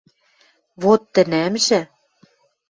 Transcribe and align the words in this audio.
Вот 0.81 1.01
тӹнӓмжӹ 1.13 1.79